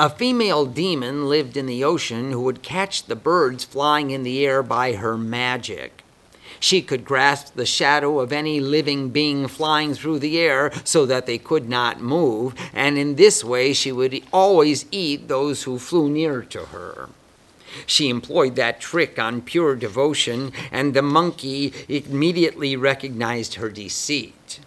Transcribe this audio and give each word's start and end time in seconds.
A 0.00 0.08
female 0.08 0.64
demon 0.64 1.28
lived 1.28 1.56
in 1.56 1.66
the 1.66 1.82
ocean 1.82 2.30
who 2.30 2.42
would 2.42 2.62
catch 2.62 3.06
the 3.06 3.16
birds 3.16 3.64
flying 3.64 4.12
in 4.12 4.22
the 4.22 4.46
air 4.46 4.62
by 4.62 4.92
her 4.92 5.18
magic. 5.18 6.04
She 6.60 6.82
could 6.82 7.04
grasp 7.04 7.54
the 7.56 7.66
shadow 7.66 8.20
of 8.20 8.32
any 8.32 8.60
living 8.60 9.10
being 9.10 9.48
flying 9.48 9.94
through 9.94 10.20
the 10.20 10.38
air 10.38 10.70
so 10.84 11.04
that 11.06 11.26
they 11.26 11.36
could 11.36 11.68
not 11.68 12.00
move, 12.00 12.54
and 12.72 12.96
in 12.96 13.16
this 13.16 13.42
way 13.42 13.72
she 13.72 13.90
would 13.90 14.22
always 14.32 14.86
eat 14.92 15.26
those 15.26 15.64
who 15.64 15.80
flew 15.80 16.08
near 16.08 16.42
to 16.42 16.66
her. 16.66 17.08
She 17.84 18.08
employed 18.08 18.54
that 18.54 18.80
trick 18.80 19.18
on 19.18 19.42
pure 19.42 19.74
devotion, 19.74 20.52
and 20.70 20.94
the 20.94 21.02
monkey 21.02 21.72
immediately 21.88 22.76
recognized 22.76 23.54
her 23.54 23.68
deceit. 23.68 24.60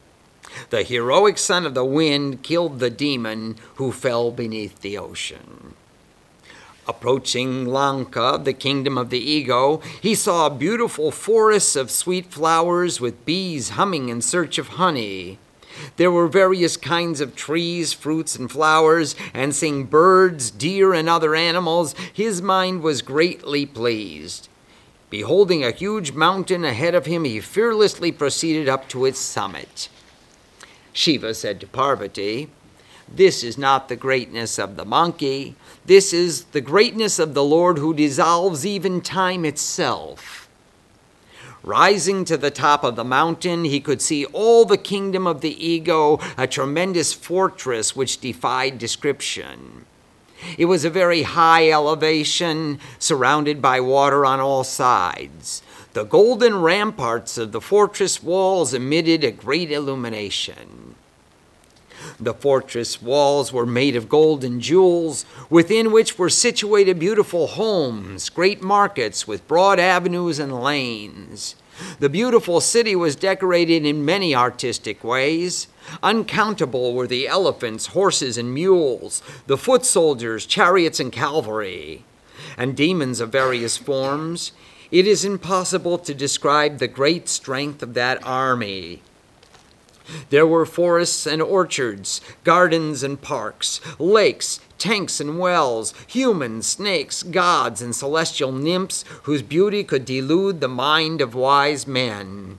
The 0.70 0.83
heroic 0.83 1.38
son 1.38 1.65
of 1.65 1.73
the 1.73 1.85
wind 1.85 2.43
killed 2.43 2.79
the 2.79 2.89
demon 2.89 3.57
who 3.75 3.91
fell 3.91 4.31
beneath 4.31 4.81
the 4.81 4.97
ocean. 4.97 5.73
Approaching 6.88 7.65
Lanka, 7.65 8.39
the 8.43 8.53
kingdom 8.53 8.97
of 8.97 9.11
the 9.11 9.19
ego, 9.19 9.81
he 10.02 10.16
saw 10.16 10.49
beautiful 10.49 11.11
forests 11.11 11.75
of 11.75 11.91
sweet 11.91 12.27
flowers 12.27 12.99
with 12.99 13.25
bees 13.25 13.69
humming 13.69 14.09
in 14.09 14.21
search 14.21 14.57
of 14.57 14.69
honey. 14.69 15.38
There 15.97 16.11
were 16.11 16.27
various 16.27 16.77
kinds 16.77 17.21
of 17.21 17.35
trees, 17.35 17.93
fruits, 17.93 18.35
and 18.35 18.52
flowers, 18.52 19.16
and 19.33 19.55
seeing 19.55 19.85
birds, 19.85 20.52
deer, 20.52 20.93
and 20.93 21.07
other 21.07 21.35
animals, 21.35 21.93
his 22.11 22.41
mind 22.41 22.81
was 22.81 23.02
greatly 23.02 23.66
pleased. 23.66 24.49
Beholding 25.09 25.63
a 25.63 25.71
huge 25.71 26.13
mountain 26.13 26.66
ahead 26.66 26.95
of 26.95 27.05
him, 27.05 27.25
he 27.25 27.39
fearlessly 27.39 28.11
proceeded 28.11 28.67
up 28.67 28.88
to 28.89 29.05
its 29.05 29.19
summit. 29.19 29.89
Shiva 30.94 31.34
said 31.34 31.59
to 31.59 31.67
Parvati, 31.67 32.50
This 33.08 33.44
is 33.44 33.58
not 33.58 33.88
the 33.88 33.95
greatness 33.95 34.59
of 34.59 34.75
the 34.75 34.86
monkey, 34.86 35.56
this 35.86 36.14
is 36.14 36.45
the 36.45 36.61
greatness 36.61 37.20
of 37.20 37.33
the 37.33 37.44
Lord 37.44 37.78
who 37.78 37.94
dissolves 37.94 38.66
even 38.66 39.02
time 39.02 39.45
itself. 39.45 40.50
Rising 41.64 42.25
to 42.25 42.38
the 42.38 42.52
top 42.52 42.83
of 42.83 42.95
the 42.95 43.03
mountain, 43.03 43.66
he 43.66 43.80
could 43.80 44.02
see 44.02 44.25
all 44.25 44.66
the 44.66 44.78
kingdom 44.78 45.28
of 45.28 45.42
the 45.42 45.66
ego, 45.66 46.20
a 46.38 46.48
tremendous 46.48 47.14
fortress 47.14 47.95
which 47.95 48.20
defied 48.20 48.80
description. 48.80 49.86
It 50.58 50.66
was 50.66 50.86
a 50.86 50.89
very 50.89 51.22
high 51.22 51.70
elevation, 51.70 52.80
surrounded 52.98 53.61
by 53.61 53.80
water 53.80 54.26
on 54.26 54.39
all 54.39 54.64
sides. 54.64 55.61
The 55.94 56.06
golden 56.06 56.61
ramparts 56.61 57.38
of 57.38 57.52
the 57.52 57.59
fortress 57.59 58.23
walls 58.23 58.73
emitted 58.73 59.23
a 59.23 59.31
great 59.31 59.72
illumination. 59.72 60.95
The 62.20 62.33
fortress 62.33 63.02
walls 63.02 63.52
were 63.52 63.66
made 63.66 63.95
of 63.95 64.08
gold 64.08 64.44
and 64.44 64.61
jewels, 64.61 65.25
within 65.50 65.92
which 65.92 66.17
were 66.17 66.30
situated 66.30 66.98
beautiful 66.98 67.48
homes, 67.48 68.30
great 68.30 68.61
markets 68.61 69.28
with 69.28 69.48
broad 69.48 69.80
avenues 69.80 70.39
and 70.39 70.61
lanes. 70.61 71.56
The 72.00 72.09
beautiful 72.09 72.61
city 72.61 72.95
was 72.95 73.16
decorated 73.16 73.86
in 73.86 74.05
many 74.05 74.33
artistic 74.36 75.03
ways. 75.03 75.67
Uncountable 76.02 76.94
were 76.94 77.08
the 77.08 77.28
elephants, 77.28 77.88
horses, 77.88 78.38
and 78.38 78.53
mules, 78.53 79.22
the 79.48 79.58
foot 79.58 79.83
soldiers, 79.83 80.45
chariots, 80.45 81.00
and 81.00 81.11
cavalry, 81.11 82.03
and 82.58 82.78
demons 82.78 83.20
of 83.20 83.31
various 83.31 83.78
forms. 83.78 84.52
It 84.92 85.08
is 85.08 85.23
impossible 85.23 85.97
to 86.00 86.14
describe 86.14 86.78
the 86.78 86.88
great 86.88 87.30
strength 87.30 87.81
of 87.81 87.94
that 87.94 88.22
army. 88.25 89.02
There 90.30 90.45
were 90.45 90.66
forests 90.66 91.25
and 91.25 91.42
orchards, 91.42 92.20
gardens 92.44 93.02
and 93.02 93.22
parks, 93.22 93.80
lakes, 93.98 94.60
tanks 94.77 95.21
and 95.21 95.39
wells, 95.39 95.93
humans, 96.08 96.67
snakes, 96.67 97.23
gods, 97.23 97.82
and 97.82 97.95
celestial 97.95 98.52
nymphs 98.52 99.05
whose 99.23 99.42
beauty 99.42 99.86
could 99.86 100.04
delude 100.04 100.60
the 100.60 100.67
mind 100.67 101.21
of 101.21 101.36
wise 101.36 101.88
men. 101.88 102.58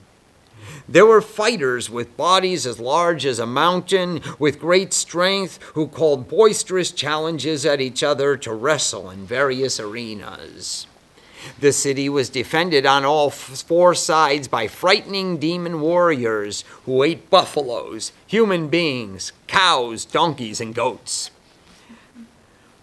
There 0.89 1.05
were 1.05 1.21
fighters 1.21 1.89
with 1.89 2.17
bodies 2.17 2.65
as 2.65 2.79
large 2.79 3.25
as 3.25 3.39
a 3.39 3.45
mountain, 3.45 4.21
with 4.39 4.59
great 4.59 4.91
strength, 4.91 5.59
who 5.75 5.87
called 5.87 6.27
boisterous 6.27 6.91
challenges 6.91 7.65
at 7.65 7.79
each 7.79 8.01
other 8.01 8.35
to 8.37 8.53
wrestle 8.53 9.09
in 9.11 9.25
various 9.25 9.79
arenas. 9.79 10.87
The 11.59 11.71
city 11.71 12.09
was 12.09 12.29
defended 12.29 12.85
on 12.85 13.05
all 13.05 13.29
four 13.29 13.95
sides 13.95 14.47
by 14.47 14.67
frightening 14.67 15.37
demon 15.37 15.81
warriors 15.81 16.63
who 16.85 17.03
ate 17.03 17.29
buffaloes, 17.29 18.11
human 18.27 18.67
beings, 18.67 19.31
cows, 19.47 20.05
donkeys, 20.05 20.59
and 20.59 20.73
goats. 20.73 21.31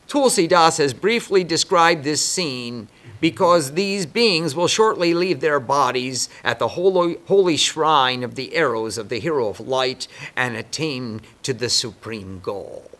Tulsidas 0.09 0.79
has 0.79 0.93
briefly 0.93 1.45
described 1.45 2.03
this 2.03 2.25
scene 2.25 2.89
because 3.21 3.73
these 3.73 4.07
beings 4.07 4.57
will 4.57 4.67
shortly 4.67 5.15
leave 5.15 5.41
their 5.41 5.61
bodies 5.61 6.29
at 6.43 6.59
the 6.59 6.69
holy, 6.69 7.19
holy 7.27 7.57
shrine 7.57 8.25
of 8.25 8.35
the 8.35 8.57
arrows 8.57 8.99
of 8.99 9.09
the 9.09 9.21
hero 9.21 9.49
of 9.49 9.61
light 9.61 10.09
and 10.35 10.57
attain 10.57 11.21
to 11.43 11.53
the 11.53 11.69
supreme 11.69 12.41
goal. 12.41 12.91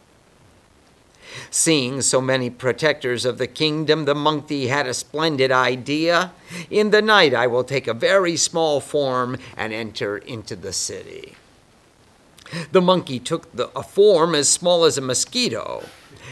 Seeing 1.51 2.03
so 2.03 2.21
many 2.21 2.51
protectors 2.51 3.25
of 3.25 3.39
the 3.39 3.47
kingdom, 3.47 4.05
the 4.05 4.15
monkey 4.15 4.69
had 4.69 4.87
a 4.87 4.95
splendid 4.95 5.51
idea. 5.51 6.33
In 6.71 6.91
the 6.91 7.03
night, 7.03 7.35
I 7.35 7.47
will 7.47 7.65
take 7.65 7.87
a 7.87 7.95
very 7.95 8.37
small 8.37 8.81
form 8.81 9.37
and 9.57 9.73
enter 9.73 10.19
into 10.19 10.57
the 10.57 10.73
city. 10.73 11.35
The 12.73 12.81
monkey 12.81 13.19
took 13.19 13.53
the, 13.53 13.71
a 13.77 13.83
form 13.83 14.35
as 14.35 14.49
small 14.49 14.85
as 14.85 14.99
a 14.99 15.03
mosquito, 15.03 15.85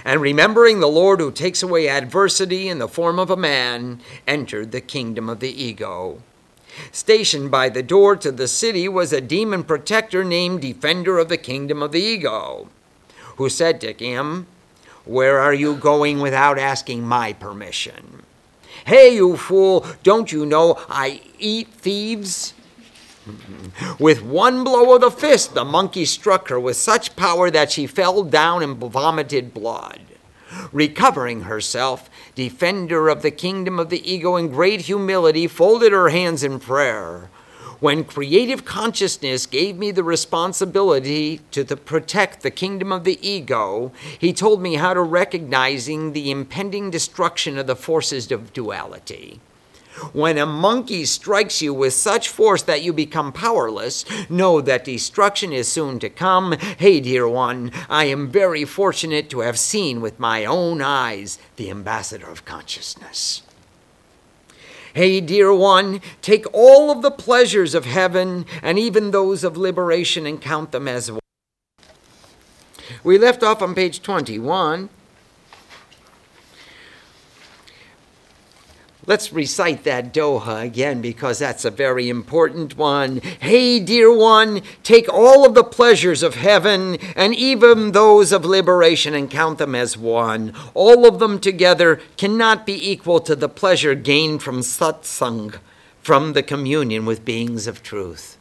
and 0.04 0.20
remembering 0.20 0.80
the 0.80 0.88
Lord 0.88 1.20
who 1.20 1.30
takes 1.30 1.62
away 1.62 1.88
adversity 1.88 2.68
in 2.68 2.78
the 2.78 2.88
form 2.88 3.18
of 3.18 3.30
a 3.30 3.36
man, 3.36 4.00
entered 4.26 4.72
the 4.72 4.80
kingdom 4.80 5.28
of 5.28 5.40
the 5.40 5.50
ego. 5.50 6.22
Stationed 6.92 7.50
by 7.50 7.68
the 7.68 7.82
door 7.82 8.16
to 8.16 8.30
the 8.30 8.48
city 8.48 8.88
was 8.88 9.12
a 9.12 9.20
demon 9.20 9.64
protector 9.64 10.22
named 10.22 10.62
Defender 10.62 11.18
of 11.18 11.28
the 11.28 11.38
Kingdom 11.38 11.82
of 11.82 11.92
the 11.92 12.00
Ego, 12.00 12.68
who 13.36 13.48
said 13.48 13.80
to 13.80 13.92
him, 13.92 14.46
where 15.08 15.38
are 15.38 15.54
you 15.54 15.74
going 15.74 16.20
without 16.20 16.58
asking 16.58 17.02
my 17.02 17.32
permission? 17.32 18.22
Hey, 18.84 19.14
you 19.14 19.36
fool, 19.36 19.86
don't 20.02 20.30
you 20.30 20.44
know 20.44 20.78
I 20.88 21.22
eat 21.38 21.68
thieves? 21.68 22.52
With 23.98 24.22
one 24.22 24.64
blow 24.64 24.94
of 24.94 25.00
the 25.00 25.10
fist, 25.10 25.54
the 25.54 25.64
monkey 25.64 26.04
struck 26.04 26.48
her 26.48 26.58
with 26.58 26.76
such 26.76 27.16
power 27.16 27.50
that 27.50 27.70
she 27.70 27.86
fell 27.86 28.22
down 28.22 28.62
and 28.62 28.76
vomited 28.76 29.52
blood. 29.52 30.00
Recovering 30.72 31.42
herself, 31.42 32.08
defender 32.34 33.08
of 33.08 33.20
the 33.20 33.30
kingdom 33.30 33.78
of 33.78 33.90
the 33.90 34.10
ego 34.10 34.36
in 34.36 34.48
great 34.48 34.82
humility, 34.82 35.46
folded 35.46 35.92
her 35.92 36.08
hands 36.08 36.42
in 36.42 36.58
prayer 36.58 37.28
when 37.80 38.04
creative 38.04 38.64
consciousness 38.64 39.46
gave 39.46 39.76
me 39.76 39.90
the 39.90 40.02
responsibility 40.02 41.40
to 41.52 41.62
the, 41.62 41.76
protect 41.76 42.42
the 42.42 42.50
kingdom 42.50 42.92
of 42.92 43.04
the 43.04 43.18
ego, 43.26 43.92
he 44.18 44.32
told 44.32 44.60
me 44.60 44.74
how 44.74 44.94
to 44.94 45.02
recognizing 45.02 46.12
the 46.12 46.30
impending 46.30 46.90
destruction 46.90 47.56
of 47.56 47.66
the 47.66 47.76
forces 47.76 48.32
of 48.32 48.52
duality. 48.52 49.40
When 50.12 50.38
a 50.38 50.46
monkey 50.46 51.04
strikes 51.04 51.60
you 51.60 51.74
with 51.74 51.92
such 51.92 52.28
force 52.28 52.62
that 52.62 52.82
you 52.82 52.92
become 52.92 53.32
powerless, 53.32 54.04
know 54.30 54.60
that 54.60 54.84
destruction 54.84 55.52
is 55.52 55.66
soon 55.66 55.98
to 55.98 56.08
come. 56.08 56.52
Hey, 56.52 57.00
dear 57.00 57.28
one, 57.28 57.72
I 57.88 58.04
am 58.04 58.30
very 58.30 58.64
fortunate 58.64 59.28
to 59.30 59.40
have 59.40 59.58
seen 59.58 60.00
with 60.00 60.20
my 60.20 60.44
own 60.44 60.80
eyes 60.80 61.38
the 61.56 61.70
ambassador 61.70 62.28
of 62.28 62.44
consciousness. 62.44 63.42
Hey, 64.94 65.20
dear 65.20 65.52
one, 65.52 66.00
take 66.22 66.46
all 66.52 66.90
of 66.90 67.02
the 67.02 67.10
pleasures 67.10 67.74
of 67.74 67.84
heaven 67.84 68.46
and 68.62 68.78
even 68.78 69.10
those 69.10 69.44
of 69.44 69.56
liberation 69.56 70.26
and 70.26 70.40
count 70.40 70.72
them 70.72 70.88
as 70.88 71.10
one. 71.10 71.20
We 73.04 73.18
left 73.18 73.42
off 73.42 73.62
on 73.62 73.74
page 73.74 74.02
21. 74.02 74.88
Let's 79.08 79.32
recite 79.32 79.84
that 79.84 80.12
Doha 80.12 80.62
again 80.62 81.00
because 81.00 81.38
that's 81.38 81.64
a 81.64 81.70
very 81.70 82.10
important 82.10 82.76
one. 82.76 83.22
Hey, 83.40 83.80
dear 83.80 84.14
one, 84.14 84.60
take 84.82 85.08
all 85.08 85.46
of 85.46 85.54
the 85.54 85.64
pleasures 85.64 86.22
of 86.22 86.34
heaven 86.34 86.96
and 87.16 87.34
even 87.34 87.92
those 87.92 88.32
of 88.32 88.44
liberation 88.44 89.14
and 89.14 89.30
count 89.30 89.56
them 89.56 89.74
as 89.74 89.96
one. 89.96 90.52
All 90.74 91.06
of 91.06 91.20
them 91.20 91.40
together 91.40 92.02
cannot 92.18 92.66
be 92.66 92.90
equal 92.90 93.20
to 93.20 93.34
the 93.34 93.48
pleasure 93.48 93.94
gained 93.94 94.42
from 94.42 94.60
satsang, 94.60 95.58
from 96.02 96.34
the 96.34 96.42
communion 96.42 97.06
with 97.06 97.24
beings 97.24 97.66
of 97.66 97.82
truth. 97.82 98.37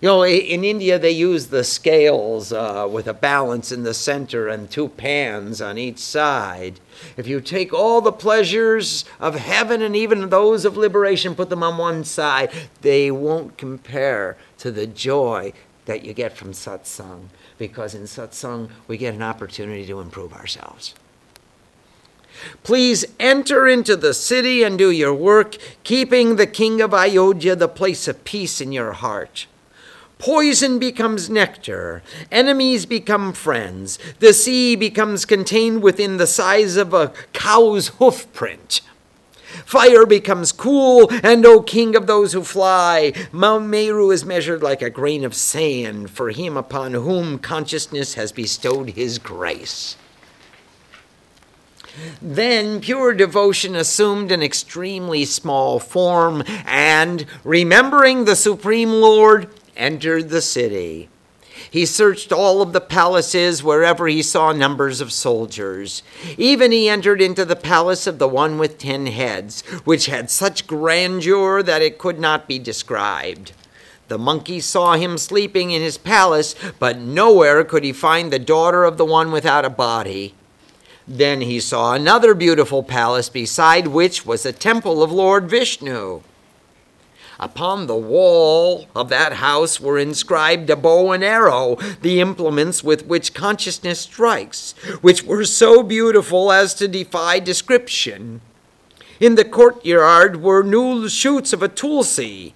You 0.00 0.06
know, 0.06 0.24
in 0.24 0.62
India, 0.62 0.96
they 0.96 1.10
use 1.10 1.48
the 1.48 1.64
scales 1.64 2.52
uh, 2.52 2.86
with 2.88 3.08
a 3.08 3.14
balance 3.14 3.72
in 3.72 3.82
the 3.82 3.94
center 3.94 4.46
and 4.46 4.70
two 4.70 4.88
pans 4.88 5.60
on 5.60 5.76
each 5.76 5.98
side. 5.98 6.78
If 7.16 7.26
you 7.26 7.40
take 7.40 7.72
all 7.72 8.00
the 8.00 8.12
pleasures 8.12 9.04
of 9.18 9.34
heaven 9.34 9.82
and 9.82 9.96
even 9.96 10.28
those 10.28 10.64
of 10.64 10.76
liberation, 10.76 11.34
put 11.34 11.50
them 11.50 11.64
on 11.64 11.78
one 11.78 12.04
side, 12.04 12.52
they 12.82 13.10
won't 13.10 13.58
compare 13.58 14.36
to 14.58 14.70
the 14.70 14.86
joy 14.86 15.52
that 15.86 16.04
you 16.04 16.14
get 16.14 16.36
from 16.36 16.52
satsang. 16.52 17.24
Because 17.58 17.92
in 17.96 18.02
satsang, 18.02 18.70
we 18.86 18.98
get 18.98 19.14
an 19.14 19.22
opportunity 19.22 19.84
to 19.86 19.98
improve 19.98 20.32
ourselves. 20.32 20.94
Please 22.62 23.04
enter 23.18 23.66
into 23.66 23.96
the 23.96 24.14
city 24.14 24.62
and 24.62 24.78
do 24.78 24.92
your 24.92 25.12
work, 25.12 25.56
keeping 25.82 26.36
the 26.36 26.46
king 26.46 26.80
of 26.80 26.94
Ayodhya 26.94 27.56
the 27.56 27.66
place 27.66 28.06
of 28.06 28.22
peace 28.22 28.60
in 28.60 28.70
your 28.70 28.92
heart. 28.92 29.48
Poison 30.18 30.80
becomes 30.80 31.30
nectar, 31.30 32.02
enemies 32.32 32.86
become 32.86 33.32
friends, 33.32 33.98
the 34.18 34.32
sea 34.32 34.74
becomes 34.74 35.24
contained 35.24 35.82
within 35.82 36.16
the 36.16 36.26
size 36.26 36.76
of 36.76 36.92
a 36.92 37.12
cow's 37.32 37.88
hoof 37.98 38.30
print. 38.32 38.80
Fire 39.64 40.04
becomes 40.04 40.50
cool, 40.50 41.08
and 41.22 41.46
O 41.46 41.62
king 41.62 41.94
of 41.94 42.06
those 42.06 42.32
who 42.32 42.42
fly, 42.42 43.12
Mount 43.32 43.66
Meru 43.66 44.10
is 44.10 44.24
measured 44.24 44.62
like 44.62 44.82
a 44.82 44.90
grain 44.90 45.24
of 45.24 45.34
sand 45.34 46.10
for 46.10 46.30
him 46.30 46.56
upon 46.56 46.94
whom 46.94 47.38
consciousness 47.38 48.14
has 48.14 48.32
bestowed 48.32 48.90
his 48.90 49.18
grace. 49.18 49.96
Then 52.20 52.80
pure 52.80 53.14
devotion 53.14 53.74
assumed 53.74 54.30
an 54.30 54.42
extremely 54.42 55.24
small 55.24 55.78
form, 55.78 56.42
and, 56.66 57.24
remembering 57.42 58.24
the 58.24 58.36
Supreme 58.36 58.92
Lord, 58.92 59.48
entered 59.78 60.28
the 60.28 60.42
city. 60.42 61.08
He 61.70 61.86
searched 61.86 62.32
all 62.32 62.62
of 62.62 62.72
the 62.72 62.80
palaces 62.80 63.62
wherever 63.62 64.06
he 64.06 64.22
saw 64.22 64.52
numbers 64.52 65.00
of 65.00 65.12
soldiers. 65.12 66.02
Even 66.36 66.72
he 66.72 66.88
entered 66.88 67.20
into 67.20 67.44
the 67.44 67.56
palace 67.56 68.06
of 68.06 68.18
the 68.18 68.28
one 68.28 68.58
with 68.58 68.78
ten 68.78 69.06
heads, 69.06 69.62
which 69.84 70.06
had 70.06 70.30
such 70.30 70.66
grandeur 70.66 71.62
that 71.62 71.82
it 71.82 71.98
could 71.98 72.20
not 72.20 72.46
be 72.46 72.58
described. 72.58 73.52
The 74.06 74.18
monkey 74.18 74.60
saw 74.60 74.94
him 74.94 75.18
sleeping 75.18 75.70
in 75.70 75.82
his 75.82 75.98
palace, 75.98 76.54
but 76.78 76.98
nowhere 76.98 77.64
could 77.64 77.84
he 77.84 77.92
find 77.92 78.32
the 78.32 78.38
daughter 78.38 78.84
of 78.84 78.96
the 78.96 79.04
one 79.04 79.32
without 79.32 79.64
a 79.64 79.70
body. 79.70 80.34
Then 81.06 81.40
he 81.42 81.60
saw 81.60 81.94
another 81.94 82.34
beautiful 82.34 82.82
palace, 82.82 83.28
beside 83.28 83.88
which 83.88 84.24
was 84.24 84.46
a 84.46 84.52
temple 84.52 85.02
of 85.02 85.12
Lord 85.12 85.50
Vishnu. 85.50 86.22
Upon 87.40 87.86
the 87.86 87.96
wall 87.96 88.88
of 88.96 89.10
that 89.10 89.34
house 89.34 89.80
were 89.80 89.96
inscribed 89.96 90.70
a 90.70 90.76
bow 90.76 91.12
and 91.12 91.22
arrow, 91.22 91.76
the 92.02 92.20
implements 92.20 92.82
with 92.82 93.06
which 93.06 93.32
consciousness 93.32 94.00
strikes, 94.00 94.72
which 95.02 95.22
were 95.22 95.44
so 95.44 95.84
beautiful 95.84 96.50
as 96.50 96.74
to 96.74 96.88
defy 96.88 97.38
description. 97.38 98.40
In 99.20 99.36
the 99.36 99.44
courtyard 99.44 100.42
were 100.42 100.64
new 100.64 101.08
shoots 101.08 101.52
of 101.52 101.62
a 101.62 101.68
tulsi, 101.68 102.54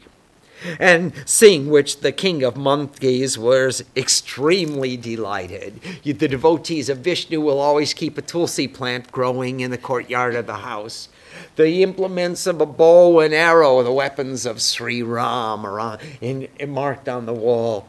and 0.80 1.12
seeing 1.26 1.70
which 1.70 2.00
the 2.00 2.12
king 2.12 2.42
of 2.42 2.56
monkeys 2.56 3.38
was 3.38 3.84
extremely 3.96 4.96
delighted. 4.96 5.80
The 6.04 6.28
devotees 6.28 6.88
of 6.88 6.98
Vishnu 6.98 7.40
will 7.40 7.60
always 7.60 7.94
keep 7.94 8.18
a 8.18 8.22
tulsi 8.22 8.66
plant 8.66 9.12
growing 9.12 9.60
in 9.60 9.70
the 9.70 9.78
courtyard 9.78 10.34
of 10.34 10.46
the 10.46 10.58
house 10.58 11.08
the 11.62 11.82
implements 11.82 12.46
of 12.46 12.60
a 12.60 12.66
bow 12.66 13.20
and 13.20 13.32
arrow, 13.32 13.82
the 13.82 13.92
weapons 13.92 14.44
of 14.44 14.60
Sri 14.60 15.02
Ram, 15.02 15.64
are 15.64 15.98
in, 16.20 16.48
in, 16.58 16.70
marked 16.70 17.08
on 17.08 17.26
the 17.26 17.32
wall. 17.32 17.86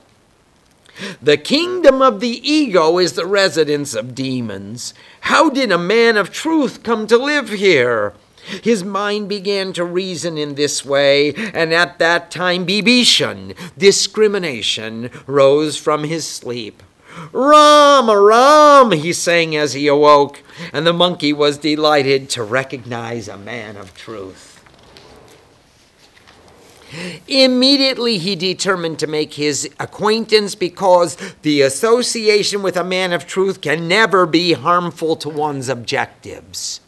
The 1.22 1.38
kingdom 1.38 2.02
of 2.02 2.20
the 2.20 2.40
ego 2.48 3.00
is 3.00 3.14
the 3.14 3.26
residence 3.26 3.96
of 3.96 4.14
demons. 4.14 4.94
How 5.22 5.50
did 5.50 5.72
a 5.72 5.78
man 5.78 6.18
of 6.18 6.32
truth 6.32 6.84
come 6.84 7.08
to 7.08 7.18
live 7.18 7.50
here? 7.50 8.14
His 8.62 8.84
mind 8.84 9.30
began 9.30 9.74
to 9.74 9.86
reason 9.86 10.38
in 10.38 10.56
this 10.56 10.86
way, 10.86 11.34
and 11.34 11.74
at 11.74 11.98
that 12.00 12.30
time 12.30 12.66
Bibhishan, 12.66 13.56
discrimination, 13.78 15.10
rose 15.26 15.78
from 15.78 16.04
his 16.04 16.28
sleep. 16.28 16.84
Ram, 17.32 18.10
Ram, 18.10 18.92
he 18.92 19.14
sang 19.14 19.56
as 19.56 19.74
he 19.74 19.88
awoke, 19.88 20.42
and 20.72 20.86
the 20.86 20.94
monkey 20.94 21.34
was 21.34 21.58
delighted 21.58 22.30
to 22.32 22.44
recognize 22.44 23.28
a 23.28 23.38
man 23.38 23.78
of 23.78 23.94
truth. 23.94 24.54
Immediately 27.28 28.20
he 28.20 28.36
determined 28.36 29.00
to 29.00 29.08
make 29.08 29.34
his 29.34 29.70
acquaintance 29.80 30.54
because 30.54 31.18
the 31.42 31.62
association 31.62 32.62
with 32.62 32.78
a 32.78 32.84
man 32.84 33.14
of 33.14 33.26
truth 33.26 33.62
can 33.62 33.88
never 33.88 34.26
be 34.26 34.54
harmful 34.54 35.16
to 35.18 35.30
one's 35.30 35.70
objectives. 35.70 36.82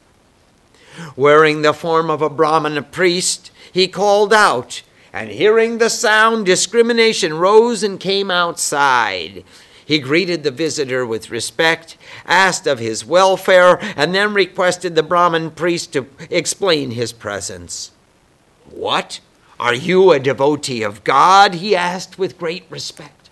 Wearing 1.15 1.61
the 1.61 1.73
form 1.73 2.09
of 2.09 2.21
a 2.21 2.29
Brahmana 2.29 2.83
priest, 2.83 3.51
he 3.71 3.87
called 3.87 4.31
out, 4.31 4.83
and 5.11 5.29
hearing 5.29 5.77
the 5.77 5.89
sound, 5.89 6.45
discrimination 6.45 7.33
rose 7.33 7.83
and 7.83 7.99
came 7.99 8.29
outside. 8.29 9.43
He 9.85 9.99
greeted 9.99 10.43
the 10.43 10.51
visitor 10.51 11.05
with 11.05 11.29
respect, 11.29 11.95
asked 12.25 12.65
of 12.65 12.79
his 12.79 13.05
welfare, 13.05 13.77
and 13.95 14.15
then 14.15 14.33
requested 14.33 14.95
the 14.95 15.03
Brahmin 15.03 15.51
priest 15.51 15.93
to 15.93 16.07
explain 16.31 16.91
his 16.91 17.13
presence. 17.13 17.91
What? 18.69 19.19
Are 19.59 19.75
you 19.75 20.11
a 20.11 20.19
devotee 20.19 20.81
of 20.81 21.03
God? 21.03 21.55
he 21.55 21.75
asked 21.75 22.17
with 22.17 22.39
great 22.39 22.65
respect. 22.69 23.29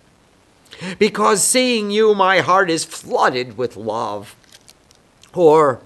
Because 0.98 1.42
seeing 1.42 1.90
you, 1.90 2.14
my 2.14 2.38
heart 2.40 2.70
is 2.70 2.84
flooded 2.84 3.58
with 3.58 3.76
love. 3.76 4.36
Or 5.34 5.80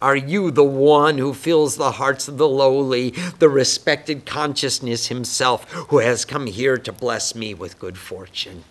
are 0.00 0.16
you 0.16 0.50
the 0.50 0.64
one 0.64 1.18
who 1.18 1.32
fills 1.32 1.76
the 1.76 1.92
hearts 1.92 2.28
of 2.28 2.36
the 2.36 2.48
lowly, 2.48 3.10
the 3.38 3.48
respected 3.48 4.26
consciousness 4.26 5.08
himself, 5.08 5.70
who 5.72 5.98
has 5.98 6.24
come 6.24 6.46
here 6.46 6.76
to 6.76 6.92
bless 6.92 7.34
me 7.34 7.54
with 7.54 7.78
good 7.78 7.96
fortune? 7.96 8.64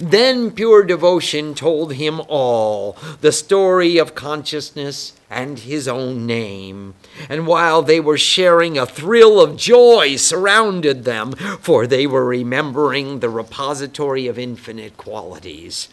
Then 0.00 0.50
pure 0.50 0.82
devotion 0.82 1.54
told 1.54 1.94
him 1.94 2.20
all 2.28 2.96
the 3.20 3.32
story 3.32 3.98
of 3.98 4.14
consciousness 4.14 5.14
and 5.30 5.60
his 5.60 5.86
own 5.86 6.26
name. 6.26 6.94
And 7.28 7.46
while 7.46 7.82
they 7.82 8.00
were 8.00 8.18
sharing, 8.18 8.76
a 8.76 8.84
thrill 8.84 9.40
of 9.40 9.56
joy 9.56 10.16
surrounded 10.16 11.04
them, 11.04 11.32
for 11.60 11.86
they 11.86 12.06
were 12.06 12.24
remembering 12.24 13.20
the 13.20 13.28
repository 13.28 14.26
of 14.26 14.38
infinite 14.38 14.96
qualities. 14.96 15.88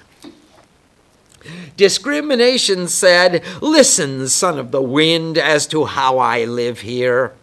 Discrimination 1.78 2.88
said, 2.88 3.44
Listen, 3.62 4.28
son 4.28 4.58
of 4.58 4.72
the 4.72 4.82
wind, 4.82 5.38
as 5.38 5.68
to 5.68 5.86
how 5.86 6.18
I 6.18 6.44
live 6.46 6.82
here. 6.82 7.34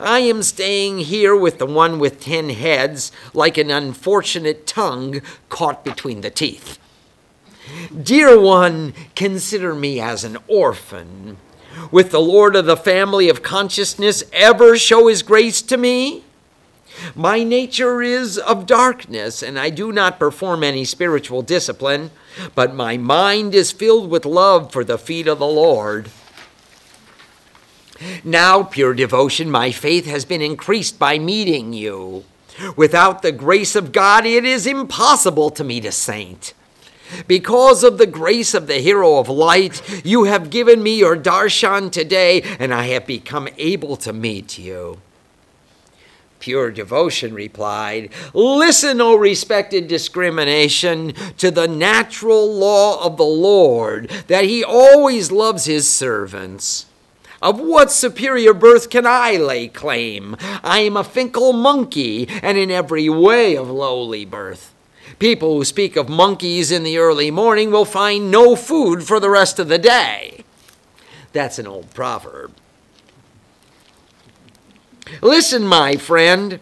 I 0.00 0.20
am 0.20 0.42
staying 0.42 0.98
here 1.00 1.34
with 1.34 1.58
the 1.58 1.66
one 1.66 1.98
with 1.98 2.20
ten 2.20 2.50
heads, 2.50 3.12
like 3.34 3.58
an 3.58 3.70
unfortunate 3.70 4.66
tongue 4.66 5.20
caught 5.48 5.84
between 5.84 6.20
the 6.20 6.30
teeth. 6.30 6.78
Dear 8.02 8.38
one, 8.38 8.94
consider 9.14 9.74
me 9.74 10.00
as 10.00 10.24
an 10.24 10.38
orphan. 10.46 11.36
With 11.90 12.10
the 12.10 12.20
Lord 12.20 12.54
of 12.54 12.66
the 12.66 12.76
family 12.76 13.28
of 13.28 13.42
consciousness 13.42 14.24
ever 14.32 14.76
show 14.76 15.08
his 15.08 15.22
grace 15.22 15.62
to 15.62 15.76
me? 15.76 16.24
My 17.14 17.42
nature 17.42 18.02
is 18.02 18.38
of 18.38 18.66
darkness, 18.66 19.42
and 19.42 19.58
I 19.58 19.70
do 19.70 19.92
not 19.92 20.18
perform 20.18 20.62
any 20.62 20.84
spiritual 20.84 21.42
discipline, 21.42 22.10
but 22.54 22.74
my 22.74 22.96
mind 22.98 23.54
is 23.54 23.72
filled 23.72 24.10
with 24.10 24.26
love 24.26 24.72
for 24.72 24.84
the 24.84 24.98
feet 24.98 25.26
of 25.26 25.38
the 25.38 25.46
Lord. 25.46 26.10
Now, 28.24 28.62
pure 28.62 28.94
devotion, 28.94 29.50
my 29.50 29.72
faith 29.72 30.06
has 30.06 30.24
been 30.24 30.42
increased 30.42 30.98
by 30.98 31.18
meeting 31.18 31.72
you. 31.72 32.24
Without 32.76 33.22
the 33.22 33.32
grace 33.32 33.74
of 33.76 33.92
God, 33.92 34.26
it 34.26 34.44
is 34.44 34.66
impossible 34.66 35.50
to 35.50 35.64
meet 35.64 35.84
a 35.84 35.92
saint. 35.92 36.54
Because 37.26 37.84
of 37.84 37.98
the 37.98 38.06
grace 38.06 38.54
of 38.54 38.66
the 38.66 38.78
hero 38.78 39.18
of 39.18 39.28
light, 39.28 39.82
you 40.04 40.24
have 40.24 40.50
given 40.50 40.82
me 40.82 40.98
your 40.98 41.16
darshan 41.16 41.90
today, 41.90 42.42
and 42.58 42.72
I 42.72 42.86
have 42.88 43.06
become 43.06 43.48
able 43.58 43.96
to 43.96 44.12
meet 44.12 44.58
you. 44.58 44.98
Pure 46.42 46.72
devotion 46.72 47.34
replied, 47.34 48.10
Listen, 48.34 49.00
O 49.00 49.14
respected 49.14 49.86
discrimination, 49.86 51.12
to 51.36 51.50
the 51.50 51.68
natural 51.68 52.52
law 52.52 53.04
of 53.04 53.16
the 53.16 53.22
Lord, 53.22 54.08
that 54.26 54.44
he 54.44 54.64
always 54.64 55.30
loves 55.30 55.66
his 55.66 55.88
servants. 55.88 56.86
Of 57.42 57.58
what 57.58 57.90
superior 57.90 58.54
birth 58.54 58.88
can 58.88 59.04
I 59.04 59.32
lay 59.32 59.66
claim? 59.66 60.36
I 60.62 60.78
am 60.80 60.96
a 60.96 61.02
finkel 61.02 61.52
monkey, 61.52 62.28
and 62.40 62.56
in 62.56 62.70
every 62.70 63.08
way 63.08 63.56
of 63.56 63.68
lowly 63.68 64.24
birth. 64.24 64.72
People 65.18 65.56
who 65.56 65.64
speak 65.64 65.96
of 65.96 66.08
monkeys 66.08 66.70
in 66.70 66.84
the 66.84 66.98
early 66.98 67.32
morning 67.32 67.72
will 67.72 67.84
find 67.84 68.30
no 68.30 68.54
food 68.54 69.02
for 69.02 69.18
the 69.18 69.28
rest 69.28 69.58
of 69.58 69.66
the 69.68 69.78
day. 69.78 70.44
That's 71.32 71.58
an 71.58 71.66
old 71.66 71.92
proverb. 71.94 72.52
Listen, 75.20 75.66
my 75.66 75.96
friend, 75.96 76.60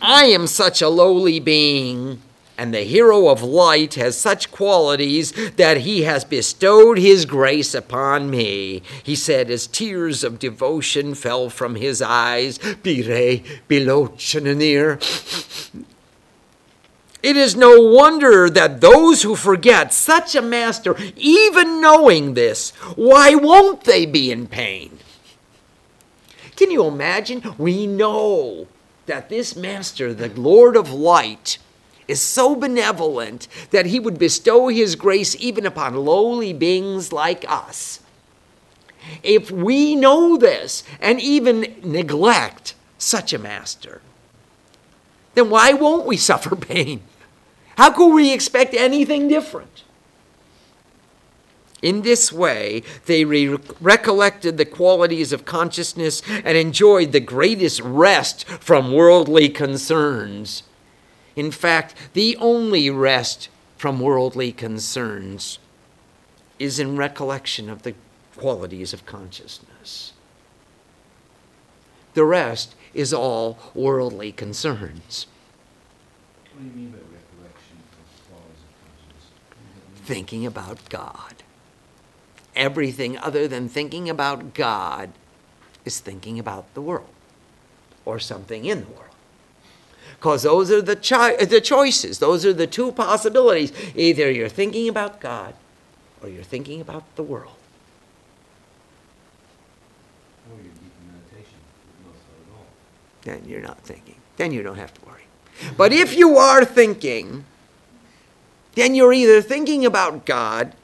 I 0.00 0.24
am 0.24 0.46
such 0.46 0.80
a 0.80 0.88
lowly 0.88 1.40
being 1.40 2.22
and 2.62 2.72
the 2.72 2.84
hero 2.84 3.26
of 3.26 3.42
light 3.42 3.94
has 3.94 4.16
such 4.16 4.52
qualities 4.52 5.32
that 5.56 5.78
he 5.78 6.02
has 6.02 6.24
bestowed 6.24 6.96
his 6.96 7.24
grace 7.24 7.74
upon 7.74 8.30
me. 8.30 8.82
He 9.02 9.16
said 9.16 9.50
as 9.50 9.66
tears 9.66 10.22
of 10.22 10.38
devotion 10.38 11.16
fell 11.16 11.50
from 11.50 11.74
his 11.74 12.00
eyes, 12.00 12.58
Bire 12.58 13.42
Bilochananir. 13.68 15.00
It 17.20 17.36
is 17.36 17.56
no 17.56 17.80
wonder 17.80 18.48
that 18.48 18.80
those 18.80 19.24
who 19.24 19.34
forget 19.34 19.92
such 19.92 20.36
a 20.36 20.40
master, 20.40 20.94
even 21.16 21.80
knowing 21.80 22.34
this, 22.34 22.70
why 22.94 23.34
won't 23.34 23.82
they 23.82 24.06
be 24.06 24.30
in 24.30 24.46
pain? 24.46 25.00
Can 26.54 26.70
you 26.70 26.86
imagine? 26.86 27.42
We 27.58 27.88
know 27.88 28.68
that 29.06 29.30
this 29.30 29.56
master, 29.56 30.14
the 30.14 30.28
Lord 30.28 30.76
of 30.76 30.92
light, 30.92 31.58
is 32.12 32.20
so 32.20 32.54
benevolent 32.54 33.48
that 33.70 33.86
he 33.86 33.98
would 33.98 34.18
bestow 34.18 34.68
his 34.68 34.94
grace 34.94 35.34
even 35.40 35.66
upon 35.66 35.96
lowly 35.96 36.52
beings 36.52 37.12
like 37.12 37.44
us. 37.48 37.98
If 39.24 39.50
we 39.50 39.96
know 39.96 40.36
this 40.36 40.84
and 41.00 41.20
even 41.20 41.74
neglect 41.82 42.74
such 42.98 43.32
a 43.32 43.38
master, 43.38 44.00
then 45.34 45.50
why 45.50 45.72
won't 45.72 46.06
we 46.06 46.16
suffer 46.30 46.54
pain? 46.54 47.02
How 47.76 47.90
could 47.90 48.14
we 48.14 48.32
expect 48.32 48.74
anything 48.74 49.26
different? 49.26 49.82
In 51.80 52.02
this 52.02 52.32
way, 52.32 52.84
they 53.06 53.24
re- 53.24 53.58
recollected 53.80 54.56
the 54.56 54.64
qualities 54.64 55.32
of 55.32 55.44
consciousness 55.44 56.22
and 56.28 56.56
enjoyed 56.56 57.10
the 57.10 57.18
greatest 57.18 57.80
rest 57.80 58.46
from 58.46 58.92
worldly 58.92 59.48
concerns. 59.48 60.62
In 61.34 61.50
fact, 61.50 61.94
the 62.12 62.36
only 62.36 62.90
rest 62.90 63.48
from 63.76 64.00
worldly 64.00 64.52
concerns 64.52 65.58
is 66.58 66.78
in 66.78 66.96
recollection 66.96 67.68
of 67.68 67.82
the 67.82 67.94
qualities 68.36 68.92
of 68.92 69.06
consciousness. 69.06 70.12
The 72.14 72.24
rest 72.24 72.74
is 72.94 73.12
all 73.12 73.58
worldly 73.74 74.32
concerns. 74.32 75.26
What 76.52 76.62
do 76.62 76.68
you 76.68 76.74
mean 76.74 76.90
by 76.90 76.98
recollection 76.98 77.78
of 77.92 78.28
qualities 78.28 78.60
of 78.62 79.50
consciousness? 79.50 80.06
Thinking 80.06 80.46
about 80.46 80.88
God. 80.90 81.42
Everything 82.54 83.16
other 83.16 83.48
than 83.48 83.68
thinking 83.68 84.10
about 84.10 84.52
God 84.52 85.12
is 85.84 86.00
thinking 86.00 86.38
about 86.38 86.72
the 86.74 86.82
world 86.82 87.08
or 88.04 88.18
something 88.18 88.66
in 88.66 88.82
the 88.82 88.90
world. 88.90 89.11
Because 90.18 90.42
those 90.44 90.70
are 90.70 90.82
the, 90.82 90.96
chi- 90.96 91.36
the 91.44 91.60
choices, 91.60 92.18
those 92.18 92.46
are 92.46 92.52
the 92.52 92.66
two 92.66 92.92
possibilities. 92.92 93.72
Either 93.96 94.30
you're 94.30 94.48
thinking 94.48 94.88
about 94.88 95.20
God 95.20 95.54
or 96.22 96.28
you're 96.28 96.44
thinking 96.44 96.80
about 96.80 97.04
the 97.16 97.22
world. 97.22 97.56
Or 100.48 100.56
you're 100.56 100.72
deep 100.72 100.92
in 101.00 101.12
meditation, 101.12 101.58
with 102.04 102.14
no 102.14 102.54
at 102.54 102.58
all. 102.58 102.66
Then 103.22 103.48
you're 103.48 103.60
not 103.60 103.80
thinking. 103.80 104.16
Then 104.36 104.52
you 104.52 104.62
don't 104.62 104.76
have 104.76 104.94
to 104.94 105.00
worry. 105.06 105.24
But 105.76 105.92
if 105.92 106.16
you 106.16 106.36
are 106.38 106.64
thinking, 106.64 107.44
then 108.74 108.94
you're 108.94 109.12
either 109.12 109.42
thinking 109.42 109.84
about 109.84 110.24
God 110.24 110.74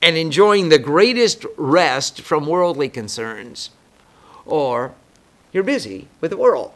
and 0.00 0.16
enjoying 0.16 0.68
the 0.68 0.78
greatest 0.78 1.44
rest 1.56 2.20
from 2.20 2.46
worldly 2.46 2.88
concerns, 2.88 3.70
or 4.44 4.94
you're 5.52 5.62
busy 5.62 6.08
with 6.20 6.30
the 6.30 6.36
world. 6.36 6.72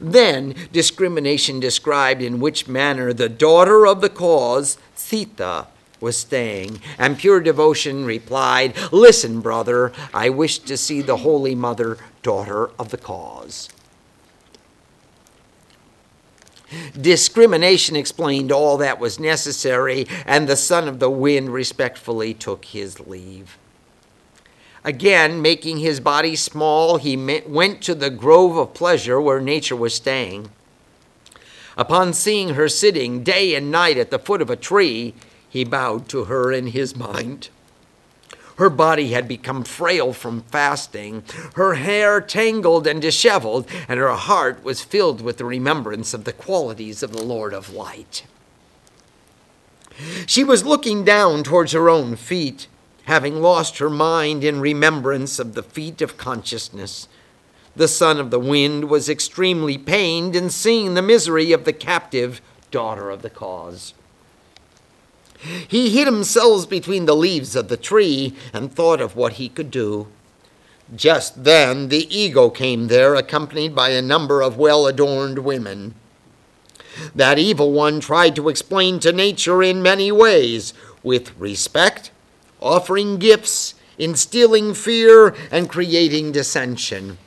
Then 0.00 0.54
discrimination 0.72 1.60
described 1.60 2.22
in 2.22 2.40
which 2.40 2.68
manner 2.68 3.12
the 3.12 3.28
daughter 3.28 3.86
of 3.86 4.00
the 4.00 4.08
cause, 4.08 4.78
Sita, 4.94 5.66
was 6.00 6.16
staying, 6.16 6.80
and 6.98 7.16
pure 7.16 7.40
devotion 7.40 8.04
replied, 8.04 8.74
Listen, 8.90 9.40
brother, 9.40 9.92
I 10.12 10.28
wish 10.28 10.58
to 10.60 10.76
see 10.76 11.00
the 11.00 11.18
Holy 11.18 11.54
Mother, 11.54 11.96
daughter 12.22 12.70
of 12.78 12.90
the 12.90 12.98
cause. 12.98 13.68
Discrimination 16.98 17.96
explained 17.96 18.50
all 18.50 18.78
that 18.78 18.98
was 18.98 19.20
necessary, 19.20 20.06
and 20.26 20.48
the 20.48 20.56
son 20.56 20.88
of 20.88 20.98
the 20.98 21.10
wind 21.10 21.52
respectfully 21.52 22.34
took 22.34 22.64
his 22.64 22.98
leave. 23.00 23.58
Again, 24.84 25.40
making 25.40 25.78
his 25.78 26.00
body 26.00 26.34
small, 26.34 26.96
he 26.96 27.16
went 27.46 27.82
to 27.82 27.94
the 27.94 28.10
grove 28.10 28.56
of 28.56 28.74
pleasure 28.74 29.20
where 29.20 29.40
nature 29.40 29.76
was 29.76 29.94
staying. 29.94 30.50
Upon 31.76 32.12
seeing 32.12 32.50
her 32.50 32.68
sitting 32.68 33.22
day 33.22 33.54
and 33.54 33.70
night 33.70 33.96
at 33.96 34.10
the 34.10 34.18
foot 34.18 34.42
of 34.42 34.50
a 34.50 34.56
tree, 34.56 35.14
he 35.48 35.64
bowed 35.64 36.08
to 36.08 36.24
her 36.24 36.52
in 36.52 36.68
his 36.68 36.96
mind. 36.96 37.48
Her 38.56 38.68
body 38.68 39.12
had 39.12 39.26
become 39.26 39.64
frail 39.64 40.12
from 40.12 40.42
fasting, 40.42 41.24
her 41.54 41.74
hair 41.74 42.20
tangled 42.20 42.86
and 42.86 43.00
disheveled, 43.00 43.66
and 43.88 43.98
her 43.98 44.12
heart 44.12 44.62
was 44.62 44.82
filled 44.82 45.20
with 45.20 45.38
the 45.38 45.44
remembrance 45.44 46.12
of 46.12 46.24
the 46.24 46.32
qualities 46.32 47.02
of 47.02 47.12
the 47.12 47.22
Lord 47.22 47.54
of 47.54 47.72
light. 47.72 48.24
She 50.26 50.44
was 50.44 50.64
looking 50.64 51.04
down 51.04 51.44
towards 51.44 51.72
her 51.72 51.88
own 51.88 52.16
feet, 52.16 52.66
having 53.04 53.40
lost 53.40 53.78
her 53.78 53.90
mind 53.90 54.44
in 54.44 54.60
remembrance 54.60 55.38
of 55.38 55.54
the 55.54 55.62
feet 55.62 56.00
of 56.00 56.16
consciousness. 56.16 57.08
The 57.74 57.88
son 57.88 58.20
of 58.20 58.30
the 58.30 58.40
wind 58.40 58.90
was 58.90 59.08
extremely 59.08 59.78
pained 59.78 60.36
in 60.36 60.50
seeing 60.50 60.94
the 60.94 61.02
misery 61.02 61.52
of 61.52 61.64
the 61.64 61.72
captive 61.72 62.40
daughter 62.70 63.10
of 63.10 63.22
the 63.22 63.30
cause. 63.30 63.94
He 65.66 65.90
hid 65.90 66.06
himself 66.06 66.68
between 66.68 67.06
the 67.06 67.16
leaves 67.16 67.56
of 67.56 67.68
the 67.68 67.76
tree 67.76 68.34
and 68.52 68.72
thought 68.72 69.00
of 69.00 69.16
what 69.16 69.34
he 69.34 69.48
could 69.48 69.70
do. 69.70 70.06
Just 70.94 71.44
then 71.44 71.88
the 71.88 72.06
ego 72.14 72.50
came 72.50 72.88
there, 72.88 73.14
accompanied 73.14 73.74
by 73.74 73.90
a 73.90 74.02
number 74.02 74.42
of 74.42 74.56
well 74.56 74.86
adorned 74.86 75.40
women. 75.40 75.94
That 77.14 77.38
evil 77.38 77.72
one 77.72 78.00
tried 78.00 78.36
to 78.36 78.48
explain 78.48 79.00
to 79.00 79.12
nature 79.12 79.62
in 79.62 79.82
many 79.82 80.12
ways, 80.12 80.74
with 81.02 81.36
respect, 81.38 82.11
offering 82.62 83.18
gifts, 83.18 83.74
instilling 83.98 84.74
fear, 84.74 85.34
and 85.50 85.68
creating 85.68 86.32
dissension. 86.32 87.18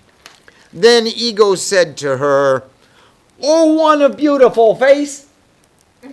Then 0.73 1.07
ego 1.07 1.55
said 1.55 1.97
to 1.97 2.17
her, 2.17 2.63
O 3.41 3.73
one 3.73 4.01
of 4.01 4.17
beautiful 4.17 4.75
face, 4.75 5.27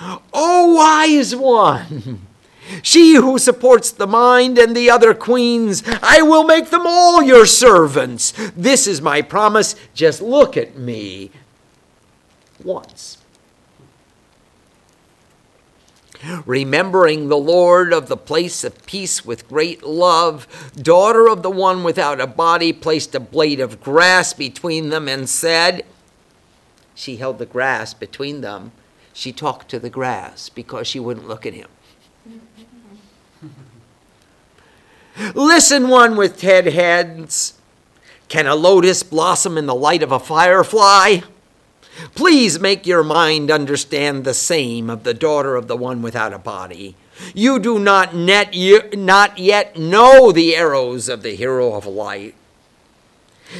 O 0.00 0.22
oh, 0.32 0.74
wise 0.74 1.34
one! 1.34 2.26
She 2.82 3.14
who 3.14 3.38
supports 3.38 3.92
the 3.92 4.08
mind 4.08 4.58
and 4.58 4.76
the 4.76 4.90
other 4.90 5.14
queens, 5.14 5.84
I 6.02 6.22
will 6.22 6.42
make 6.42 6.70
them 6.70 6.82
all 6.84 7.22
your 7.22 7.46
servants. 7.46 8.32
This 8.56 8.88
is 8.88 9.00
my 9.00 9.22
promise. 9.22 9.76
Just 9.94 10.20
look 10.20 10.56
at 10.56 10.76
me 10.76 11.30
once. 12.62 13.18
Remembering 16.44 17.28
the 17.28 17.36
Lord 17.36 17.92
of 17.92 18.08
the 18.08 18.16
place 18.16 18.64
of 18.64 18.86
peace 18.86 19.24
with 19.24 19.48
great 19.48 19.82
love, 19.82 20.46
daughter 20.74 21.28
of 21.28 21.42
the 21.42 21.50
one 21.50 21.84
without 21.84 22.20
a 22.20 22.26
body, 22.26 22.72
placed 22.72 23.14
a 23.14 23.20
blade 23.20 23.60
of 23.60 23.80
grass 23.80 24.32
between 24.32 24.88
them 24.90 25.08
and 25.08 25.28
said, 25.28 25.84
She 26.94 27.16
held 27.16 27.38
the 27.38 27.46
grass 27.46 27.94
between 27.94 28.40
them 28.40 28.72
she 29.16 29.32
talked 29.32 29.70
to 29.70 29.78
the 29.78 29.88
grass 29.88 30.50
because 30.50 30.86
she 30.86 31.00
wouldn't 31.00 31.26
look 31.26 31.46
at 31.46 31.54
him. 31.54 31.68
Listen, 35.34 35.88
one 35.88 36.16
with 36.16 36.38
ten 36.38 36.66
heads. 36.66 37.58
Can 38.28 38.46
a 38.46 38.54
lotus 38.54 39.02
blossom 39.02 39.56
in 39.56 39.64
the 39.64 39.74
light 39.74 40.02
of 40.02 40.12
a 40.12 40.18
firefly? 40.18 41.20
Please 42.14 42.60
make 42.60 42.86
your 42.86 43.02
mind 43.02 43.50
understand 43.50 44.24
the 44.24 44.34
same 44.34 44.90
of 44.90 45.04
the 45.04 45.14
daughter 45.14 45.56
of 45.56 45.66
the 45.66 45.76
one 45.76 46.02
without 46.02 46.32
a 46.32 46.38
body. 46.38 46.96
You 47.34 47.58
do 47.58 47.78
not, 47.78 48.14
net, 48.14 48.54
not 48.94 49.38
yet 49.38 49.78
know 49.78 50.32
the 50.32 50.54
arrows 50.54 51.08
of 51.08 51.22
the 51.22 51.34
hero 51.34 51.74
of 51.74 51.86
light. 51.86 52.34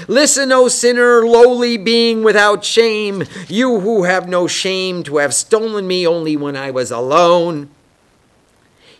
Listen, 0.09 0.52
O 0.52 0.69
sinner, 0.69 1.25
lowly 1.26 1.76
being 1.76 2.23
without 2.23 2.64
shame, 2.64 3.25
you 3.49 3.81
who 3.81 4.02
have 4.02 4.28
no 4.28 4.47
shame 4.47 5.02
to 5.05 5.19
have 5.19 5.35
stolen 5.35 5.87
me 5.87 6.07
only 6.07 6.37
when 6.37 6.57
I 6.57 6.71
was 6.71 6.90
alone. 6.90 7.71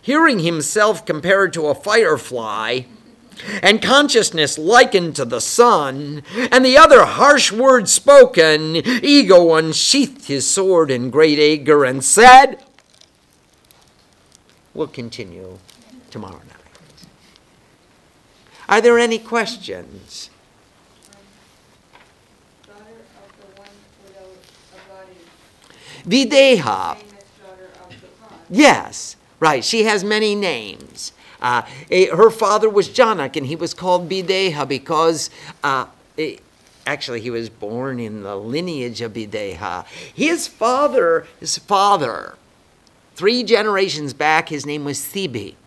Hearing 0.01 0.39
himself 0.39 1.05
compared 1.05 1.51
to 1.53 1.67
a 1.67 1.75
firefly, 1.75 2.81
and 3.61 3.81
consciousness 3.81 4.57
likened 4.57 5.15
to 5.15 5.25
the 5.25 5.41
sun, 5.41 6.23
and 6.51 6.63
the 6.63 6.77
other 6.77 7.05
harsh 7.05 7.51
words 7.51 7.91
spoken, 7.91 8.75
ego 8.75 9.53
unsheathed 9.55 10.25
his 10.25 10.49
sword 10.49 10.91
in 10.91 11.09
great 11.09 11.39
anger 11.39 11.83
and 11.83 12.03
said, 12.03 12.63
We'll 14.73 14.87
continue 14.87 15.57
tomorrow 16.11 16.37
night. 16.37 17.05
Are 18.69 18.81
there 18.81 18.99
any 18.99 19.17
questions? 19.17 20.29
Videha. 26.07 26.97
Yes, 28.49 29.17
right. 29.39 29.63
She 29.63 29.83
has 29.83 30.03
many 30.03 30.35
names. 30.35 31.11
Uh, 31.41 31.61
eh, 31.91 32.07
her 32.15 32.29
father 32.29 32.69
was 32.69 32.89
Janak, 32.89 33.35
and 33.35 33.45
he 33.45 33.55
was 33.55 33.73
called 33.73 34.09
Videha 34.09 34.67
because 34.67 35.29
uh, 35.63 35.85
eh, 36.17 36.37
actually, 36.87 37.21
he 37.21 37.29
was 37.29 37.49
born 37.49 37.99
in 37.99 38.23
the 38.23 38.35
lineage 38.35 39.01
of 39.01 39.13
Bideha. 39.13 39.85
His 40.13 40.47
father, 40.47 41.27
his 41.39 41.57
father, 41.57 42.37
three 43.13 43.43
generations 43.43 44.13
back, 44.13 44.49
his 44.49 44.65
name 44.65 44.85
was 44.85 44.97
Sibi. 44.97 45.57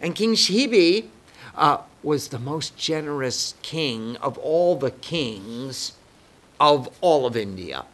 And 0.00 0.14
King 0.14 0.34
Shibi 0.34 1.06
uh, 1.54 1.78
was 2.02 2.28
the 2.28 2.38
most 2.38 2.76
generous 2.76 3.54
king 3.62 4.16
of 4.16 4.36
all 4.38 4.76
the 4.76 4.90
kings 4.90 5.92
of 6.60 6.88
all 7.00 7.26
of 7.26 7.36
India. 7.36 7.84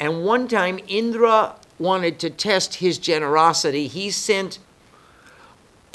And 0.00 0.24
one 0.24 0.48
time, 0.48 0.78
Indra 0.88 1.54
wanted 1.78 2.18
to 2.20 2.30
test 2.30 2.76
his 2.76 2.98
generosity. 2.98 3.86
He 3.86 4.10
sent 4.10 4.58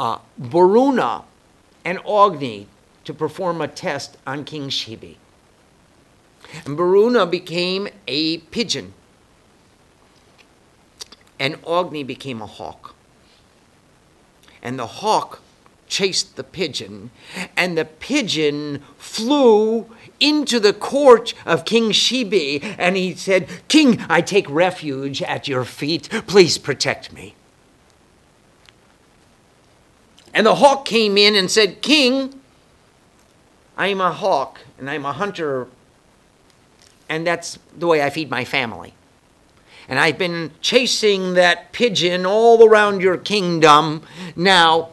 uh, 0.03 1.22
and 1.86 2.00
Agni 2.07 2.67
to 3.05 3.13
perform 3.13 3.62
a 3.62 3.67
test 3.67 4.17
on 4.27 4.43
King 4.43 4.69
Shibi. 4.69 5.15
And 6.65 6.75
Varuna 6.75 7.25
became 7.25 7.88
a 8.07 8.39
pigeon, 8.39 8.93
and 11.39 11.57
Agni 11.65 12.03
became 12.03 12.41
a 12.41 12.45
hawk. 12.45 12.95
And 14.62 14.77
the 14.77 14.88
hawk 14.88 15.41
chased 15.88 16.36
the 16.36 16.43
pigeon, 16.43 17.12
and 17.55 17.77
the 17.77 17.86
pigeon 17.86 18.81
flew 18.98 19.89
into 20.19 20.60
the 20.60 20.74
court 20.74 21.33
of 21.45 21.65
King 21.65 21.91
Shibi, 21.91 22.75
and 22.77 22.98
he 22.98 23.15
said, 23.15 23.48
King, 23.67 24.03
I 24.10 24.22
take 24.22 24.50
refuge 24.50 25.22
at 25.22 25.48
your 25.48 25.63
feet. 25.63 26.10
Please 26.27 26.57
protect 26.57 27.13
me. 27.13 27.36
And 30.33 30.45
the 30.45 30.55
hawk 30.55 30.85
came 30.85 31.17
in 31.17 31.35
and 31.35 31.49
said, 31.49 31.81
King, 31.81 32.39
I 33.77 33.87
am 33.87 34.01
a 34.01 34.11
hawk 34.11 34.61
and 34.77 34.89
I'm 34.89 35.05
a 35.05 35.13
hunter, 35.13 35.67
and 37.07 37.25
that's 37.25 37.59
the 37.77 37.87
way 37.87 38.01
I 38.01 38.09
feed 38.09 38.29
my 38.29 38.45
family. 38.45 38.93
And 39.87 39.99
I've 39.99 40.17
been 40.17 40.51
chasing 40.61 41.33
that 41.33 41.71
pigeon 41.71 42.25
all 42.25 42.67
around 42.67 43.01
your 43.01 43.17
kingdom. 43.17 44.01
Now, 44.35 44.89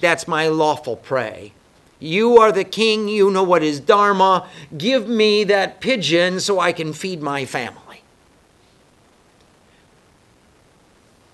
that's 0.00 0.26
my 0.26 0.48
lawful 0.48 0.96
prey. 0.96 1.52
You 1.98 2.38
are 2.38 2.50
the 2.50 2.64
king, 2.64 3.08
you 3.08 3.30
know 3.30 3.42
what 3.42 3.62
is 3.62 3.78
Dharma. 3.78 4.48
Give 4.76 5.06
me 5.06 5.44
that 5.44 5.80
pigeon 5.80 6.40
so 6.40 6.58
I 6.58 6.72
can 6.72 6.94
feed 6.94 7.20
my 7.20 7.44
family. 7.44 8.02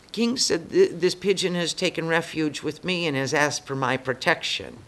The 0.02 0.05
king 0.16 0.38
said, 0.38 0.70
This 0.70 1.14
pigeon 1.14 1.54
has 1.56 1.74
taken 1.74 2.08
refuge 2.08 2.62
with 2.62 2.82
me 2.82 3.06
and 3.06 3.14
has 3.14 3.34
asked 3.34 3.66
for 3.66 3.76
my 3.76 3.98
protection. 3.98 4.78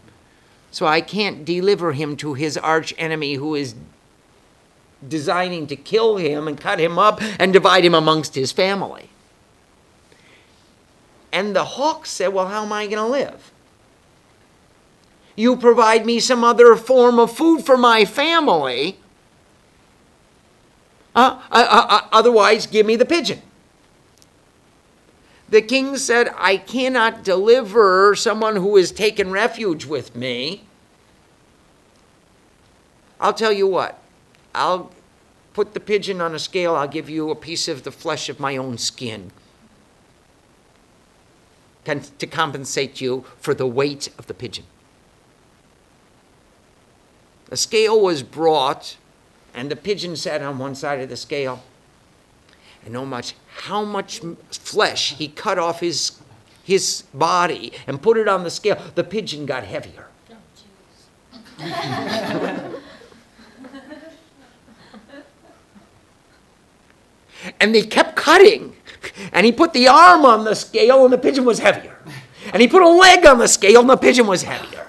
So 0.71 0.87
I 0.87 1.01
can't 1.01 1.45
deliver 1.45 1.91
him 1.93 2.17
to 2.17 2.33
his 2.33 2.57
arch 2.57 2.95
enemy 2.97 3.35
who 3.35 3.53
is 3.53 3.75
designing 5.07 5.67
to 5.67 5.75
kill 5.75 6.17
him 6.17 6.47
and 6.47 6.59
cut 6.59 6.79
him 6.79 6.97
up 6.97 7.21
and 7.39 7.53
divide 7.53 7.85
him 7.85 7.93
amongst 7.93 8.33
his 8.33 8.51
family. 8.51 9.09
And 11.31 11.55
the 11.55 11.63
hawk 11.63 12.07
said, 12.07 12.29
Well, 12.29 12.47
how 12.47 12.63
am 12.63 12.73
I 12.73 12.87
going 12.87 12.97
to 12.97 13.05
live? 13.05 13.51
You 15.35 15.57
provide 15.57 16.07
me 16.07 16.19
some 16.19 16.43
other 16.43 16.75
form 16.75 17.19
of 17.19 17.31
food 17.31 17.63
for 17.63 17.77
my 17.77 18.03
family. 18.03 18.97
Uh, 21.15 21.39
uh, 21.51 21.67
uh, 21.69 21.85
uh 21.87 22.07
otherwise, 22.11 22.65
give 22.65 22.87
me 22.87 22.95
the 22.95 23.05
pigeon. 23.05 23.43
The 25.49 25.61
king 25.61 25.97
said, 25.97 26.31
I 26.37 26.57
cannot 26.57 27.23
deliver 27.23 28.15
someone 28.15 28.55
who 28.57 28.75
has 28.77 28.91
taken 28.91 29.31
refuge 29.31 29.85
with 29.85 30.15
me. 30.15 30.63
I'll 33.19 33.33
tell 33.33 33.51
you 33.51 33.67
what, 33.67 33.99
I'll 34.53 34.91
put 35.53 35.73
the 35.73 35.79
pigeon 35.79 36.21
on 36.21 36.35
a 36.35 36.39
scale, 36.39 36.75
I'll 36.75 36.87
give 36.87 37.09
you 37.09 37.31
a 37.31 37.35
piece 37.35 37.67
of 37.67 37.83
the 37.83 37.91
flesh 37.91 38.29
of 38.29 38.39
my 38.39 38.55
own 38.55 38.77
skin 38.77 39.31
to 41.85 42.27
compensate 42.27 43.01
you 43.01 43.25
for 43.39 43.55
the 43.55 43.65
weight 43.65 44.09
of 44.19 44.27
the 44.27 44.33
pigeon. 44.33 44.65
A 47.51 47.57
scale 47.57 47.99
was 47.99 48.21
brought, 48.21 48.97
and 49.55 49.71
the 49.71 49.75
pigeon 49.75 50.15
sat 50.15 50.43
on 50.43 50.59
one 50.59 50.75
side 50.75 50.99
of 50.99 51.09
the 51.09 51.17
scale 51.17 51.63
and 52.83 52.93
know 52.93 53.05
much 53.05 53.35
how 53.47 53.83
much 53.83 54.21
flesh 54.51 55.15
he 55.15 55.27
cut 55.27 55.59
off 55.59 55.79
his 55.79 56.19
his 56.69 57.03
body 57.13 57.73
and 57.87 58.01
put 58.01 58.15
it 58.17 58.27
on 58.27 58.43
the 58.43 58.49
scale, 58.51 58.79
the 58.93 59.03
pigeon 59.03 59.45
got 59.45 59.63
heavier. 59.63 60.05
and 67.59 67.73
they 67.73 67.81
kept 67.81 68.15
cutting. 68.15 68.75
And 69.31 69.45
he 69.45 69.51
put 69.51 69.73
the 69.73 69.87
arm 69.87 70.25
on 70.25 70.43
the 70.43 70.55
scale, 70.55 71.03
and 71.05 71.13
the 71.13 71.17
pigeon 71.17 71.43
was 71.45 71.57
heavier. 71.59 71.97
And 72.53 72.61
he 72.61 72.67
put 72.67 72.83
a 72.83 72.87
leg 72.87 73.25
on 73.25 73.39
the 73.39 73.47
scale, 73.47 73.81
and 73.81 73.89
the 73.89 73.97
pigeon 73.97 74.27
was 74.27 74.43
heavier. 74.43 74.85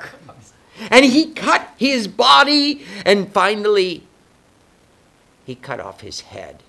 And 0.90 1.05
he 1.05 1.33
cut 1.33 1.68
his 1.76 2.09
body, 2.09 2.85
and 3.07 3.33
finally, 3.33 4.07
he 5.46 5.55
cut 5.55 5.81
off 5.81 6.03
his 6.03 6.20
head 6.20 6.62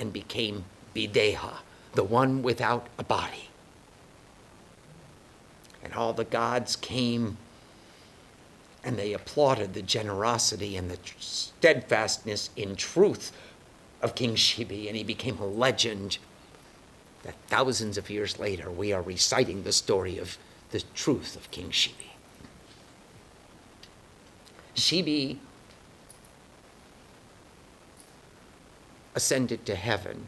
and 0.00 0.12
became 0.12 0.64
Bideha, 0.96 1.58
the 1.94 2.02
one 2.02 2.42
without 2.42 2.88
a 2.98 3.04
body. 3.04 3.50
And 5.84 5.92
all 5.94 6.12
the 6.12 6.24
gods 6.24 6.74
came 6.74 7.36
and 8.82 8.96
they 8.96 9.12
applauded 9.12 9.74
the 9.74 9.82
generosity 9.82 10.76
and 10.76 10.90
the 10.90 10.98
steadfastness 11.18 12.48
in 12.56 12.76
truth 12.76 13.30
of 14.00 14.14
King 14.14 14.34
Shibi, 14.34 14.88
and 14.88 14.96
he 14.96 15.04
became 15.04 15.38
a 15.38 15.46
legend 15.46 16.16
that 17.22 17.34
thousands 17.48 17.98
of 17.98 18.08
years 18.08 18.38
later 18.38 18.70
we 18.70 18.92
are 18.94 19.02
reciting 19.02 19.62
the 19.62 19.72
story 19.72 20.16
of 20.16 20.38
the 20.70 20.82
truth 20.94 21.36
of 21.36 21.50
King 21.50 21.68
Shibi. 21.68 22.12
Shibi 24.74 25.36
ascended 29.14 29.66
to 29.66 29.74
heaven. 29.74 30.26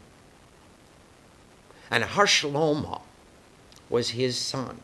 And 1.90 2.04
Harshaloma 2.04 3.02
was 3.88 4.10
his 4.10 4.36
son. 4.36 4.80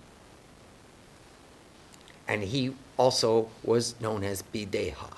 And 2.27 2.43
he 2.43 2.75
also 2.99 3.49
was 3.63 3.99
known 4.01 4.23
as 4.23 4.43
Bideha, 4.43 5.15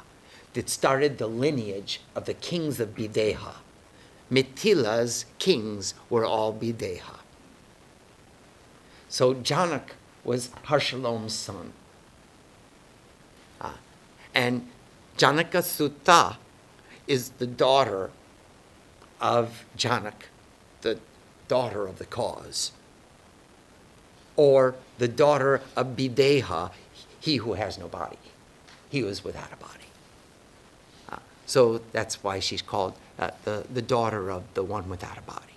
that 0.55 0.69
started 0.69 1.19
the 1.19 1.27
lineage 1.27 2.01
of 2.14 2.27
the 2.27 2.35
kings 2.35 2.79
of 2.79 2.95
Bideha. 2.95 3.55
Mithila's 4.29 5.27
kings 5.38 5.95
were 6.09 6.25
all 6.25 6.53
Bideha. 6.53 7.19
So 9.09 9.35
Janak 9.35 9.90
was 10.23 10.51
Harshalom's 10.64 11.35
son. 11.35 11.73
Ah. 13.61 13.79
And 14.33 14.69
Janaka 15.16 15.62
Suta 15.62 16.37
is 17.09 17.31
the 17.31 17.47
daughter 17.47 18.11
of 19.20 19.64
Janak, 19.76 20.28
the 20.80 20.98
daughter 21.48 21.87
of 21.87 21.98
the 21.98 22.06
cause, 22.06 22.72
or 24.37 24.74
the 24.98 25.09
daughter 25.09 25.61
of 25.76 25.88
Bideha, 25.96 26.70
he 27.20 27.37
who 27.37 27.54
has 27.54 27.78
no 27.78 27.88
body. 27.88 28.18
He 28.88 29.02
was 29.02 29.22
without 29.22 29.52
a 29.52 29.56
body. 29.56 29.90
Uh, 31.11 31.18
so 31.46 31.80
that's 31.92 32.24
why 32.24 32.40
she's 32.40 32.62
called 32.62 32.94
uh, 33.18 33.30
the, 33.44 33.66
the 33.72 33.83
daughter 33.83 34.30
of 34.30 34.42
the 34.54 34.62
one 34.62 34.88
without 34.88 35.18
a 35.18 35.22
body. 35.22 35.54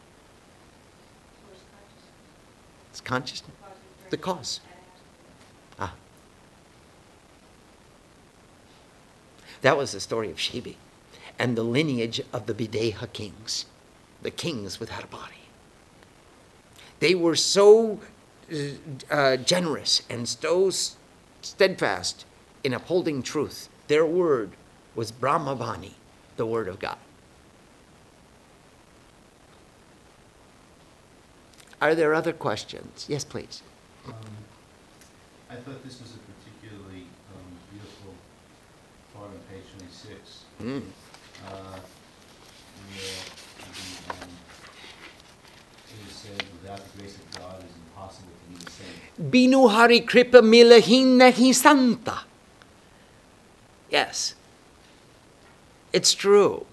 It's 2.91 3.01
consciousness. 3.01 3.55
The 4.09 4.17
cause. 4.17 4.59
Ah. 5.79 5.93
That 9.61 9.77
was 9.77 9.93
the 9.93 9.99
story 9.99 10.29
of 10.29 10.37
Shibi 10.37 10.75
and 11.39 11.57
the 11.57 11.63
lineage 11.63 12.21
of 12.31 12.45
the 12.45 12.53
Bideha 12.53 13.11
kings, 13.13 13.65
the 14.21 14.31
kings 14.31 14.79
without 14.79 15.03
a 15.03 15.07
body. 15.07 15.33
They 16.99 17.15
were 17.15 17.35
so 17.35 17.99
uh, 19.09 19.37
generous 19.37 20.03
and 20.09 20.27
so 20.27 20.71
steadfast 21.41 22.25
in 22.63 22.73
upholding 22.73 23.23
truth. 23.23 23.69
Their 23.87 24.05
word 24.05 24.51
was 24.95 25.11
Brahmavani, 25.11 25.93
the 26.37 26.45
word 26.45 26.67
of 26.67 26.79
God. 26.79 26.97
Are 31.81 31.95
there 31.95 32.13
other 32.13 32.31
questions? 32.31 33.07
Yes, 33.09 33.25
please. 33.25 33.61
Um, 34.07 34.13
I 35.49 35.55
thought 35.55 35.83
this 35.83 35.99
was 35.99 36.13
a 36.15 36.19
particularly 36.31 37.07
um, 37.35 37.51
beautiful 37.69 38.13
part 39.13 39.27
on 39.27 39.39
page 39.51 39.65
26. 39.77 40.45
Mm. 40.61 40.83
Binu 49.19 49.69
hari 49.69 50.01
kripa 50.01 50.41
santa. 51.53 52.19
Yes. 53.89 54.35
It's 55.93 56.13
true. 56.13 56.65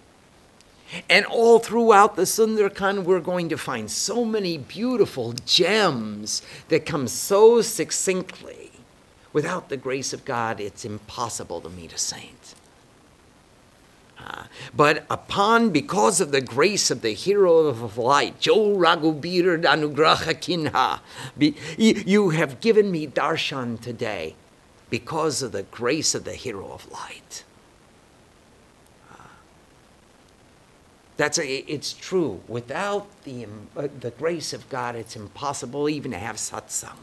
And 1.08 1.24
all 1.26 1.58
throughout 1.58 2.16
the 2.16 2.22
Sundarkand, 2.22 3.04
we're 3.04 3.20
going 3.20 3.48
to 3.50 3.56
find 3.56 3.90
so 3.90 4.24
many 4.24 4.58
beautiful 4.58 5.34
gems 5.46 6.42
that 6.68 6.86
come 6.86 7.06
so 7.06 7.62
succinctly. 7.62 8.72
Without 9.32 9.68
the 9.68 9.76
grace 9.76 10.12
of 10.12 10.24
God, 10.24 10.58
it's 10.58 10.84
impossible 10.84 11.60
to 11.60 11.68
meet 11.68 11.92
a 11.92 11.98
saint. 11.98 12.54
Uh, 14.26 14.44
but 14.74 15.04
upon, 15.08 15.70
because 15.70 16.20
of 16.20 16.30
the 16.30 16.40
grace 16.40 16.90
of 16.90 17.00
the 17.00 17.12
hero 17.12 17.66
of 17.66 17.96
light, 17.96 18.38
Jo 18.40 18.76
Raghubir 18.76 19.62
Anugraha 19.62 20.38
Kinha, 20.38 21.00
be, 21.38 21.54
you, 21.78 22.30
have 22.30 22.60
given 22.60 22.90
me 22.90 23.06
darshan 23.06 23.80
today 23.80 24.34
because 24.90 25.42
of 25.42 25.52
the 25.52 25.62
grace 25.62 26.14
of 26.14 26.24
the 26.24 26.34
hero 26.34 26.70
of 26.72 26.90
light. 26.90 27.44
That's 31.20 31.38
a, 31.38 31.70
it's 31.70 31.92
true. 31.92 32.40
Without 32.48 33.06
the, 33.24 33.46
uh, 33.76 33.88
the 34.00 34.10
grace 34.10 34.54
of 34.54 34.66
God, 34.70 34.96
it's 34.96 35.16
impossible 35.16 35.86
even 35.90 36.12
to 36.12 36.18
have 36.18 36.36
satsang, 36.36 36.96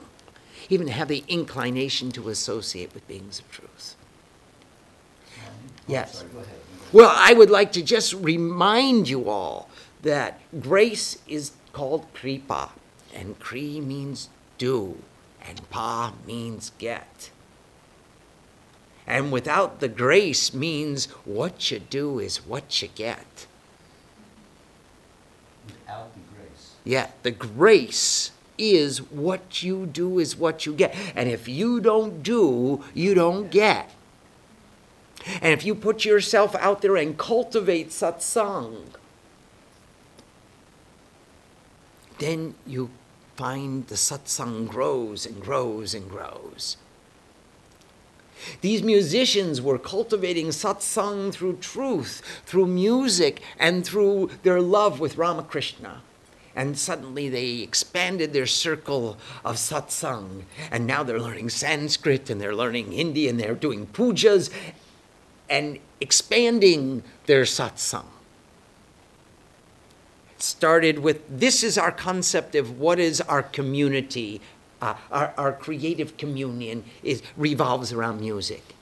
even 0.69 0.87
to 0.87 0.93
have 0.93 1.07
the 1.07 1.23
inclination 1.27 2.11
to 2.13 2.29
associate 2.29 2.95
with 2.95 3.07
beings 3.07 3.37
of 3.37 3.51
truth. 3.51 3.95
Yes. 5.87 6.17
Sorry, 6.17 6.29
go 6.33 6.39
ahead. 6.39 6.66
Well, 6.93 7.13
I 7.13 7.33
would 7.33 7.49
like 7.49 7.71
to 7.73 7.81
just 7.81 8.13
remind 8.13 9.09
you 9.09 9.29
all 9.29 9.69
that 10.03 10.39
grace 10.61 11.17
is 11.27 11.51
called 11.73 12.05
kripa, 12.13 12.69
and 13.13 13.37
kri 13.39 13.81
means 13.81 14.29
do, 14.57 14.97
and 15.45 15.69
pa 15.69 16.13
means 16.25 16.71
get. 16.77 17.31
And 19.05 19.31
without 19.31 19.79
the 19.79 19.87
grace 19.87 20.53
means 20.53 21.05
what 21.25 21.71
you 21.71 21.79
do 21.79 22.19
is 22.19 22.45
what 22.45 22.81
you 22.81 22.89
get. 22.93 23.47
Without 25.65 26.13
the 26.13 26.21
grace. 26.35 26.75
Yeah, 26.83 27.07
the 27.23 27.31
grace 27.31 28.31
is 28.57 29.01
what 29.01 29.61
you 29.61 29.85
do 29.85 30.19
is 30.19 30.35
what 30.35 30.65
you 30.65 30.73
get. 30.73 30.95
And 31.15 31.29
if 31.29 31.47
you 31.47 31.79
don't 31.79 32.23
do, 32.23 32.83
you 32.93 33.13
don't 33.13 33.49
get. 33.49 33.91
And 35.41 35.53
if 35.53 35.65
you 35.65 35.75
put 35.75 36.05
yourself 36.05 36.55
out 36.55 36.81
there 36.81 36.95
and 36.95 37.17
cultivate 37.17 37.89
satsang, 37.89 38.85
then 42.19 42.55
you 42.65 42.89
find 43.35 43.85
the 43.87 43.95
satsang 43.95 44.67
grows 44.67 45.25
and 45.25 45.41
grows 45.41 45.93
and 45.93 46.09
grows. 46.09 46.77
These 48.61 48.83
musicians 48.83 49.61
were 49.61 49.77
cultivating 49.77 50.47
satsang 50.47 51.33
through 51.33 51.57
truth, 51.57 52.21
through 52.45 52.67
music, 52.67 53.41
and 53.59 53.85
through 53.85 54.29
their 54.43 54.61
love 54.61 54.99
with 54.99 55.17
Ramakrishna. 55.17 56.01
And 56.55 56.77
suddenly 56.77 57.29
they 57.29 57.59
expanded 57.59 58.33
their 58.33 58.47
circle 58.47 59.17
of 59.45 59.57
satsang. 59.57 60.43
And 60.71 60.87
now 60.87 61.03
they're 61.03 61.19
learning 61.19 61.49
Sanskrit 61.49 62.29
and 62.31 62.41
they're 62.41 62.55
learning 62.55 62.93
Hindi 62.93 63.27
and 63.27 63.39
they're 63.39 63.53
doing 63.53 63.85
pujas 63.85 64.49
and 65.49 65.79
expanding 66.01 67.03
their 67.25 67.43
satsang. 67.43 68.05
Started 70.39 70.99
with 70.99 71.21
this 71.27 71.63
is 71.63 71.77
our 71.77 71.91
concept 71.91 72.53
of 72.53 72.79
what 72.79 72.99
is 72.99 73.21
our 73.21 73.41
community 73.41 74.39
uh, 74.81 74.95
our, 75.11 75.33
our 75.37 75.53
creative 75.53 76.17
communion 76.17 76.83
is, 77.03 77.21
revolves 77.35 77.91
around 77.91 78.19
music. 78.19 78.75